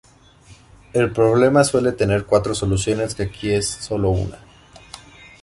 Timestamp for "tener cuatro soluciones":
1.91-3.13